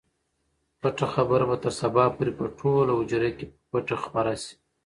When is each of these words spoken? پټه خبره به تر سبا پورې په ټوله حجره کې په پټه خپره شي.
پټه 0.81 1.07
خبره 1.13 1.45
به 1.49 1.57
تر 1.63 1.71
سبا 1.81 2.03
پورې 2.15 2.31
په 2.39 2.45
ټوله 2.57 2.91
حجره 2.99 3.29
کې 3.37 3.45
په 3.51 3.57
پټه 3.71 3.95
خپره 4.05 4.33
شي. 4.43 4.53